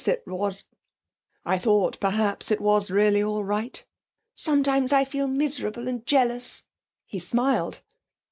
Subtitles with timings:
[1.45, 3.85] 'I thought, perhaps, it was really all right.'
[4.33, 6.63] 'Sometimes I feel miserable and jealous.'
[7.05, 7.81] He smiled.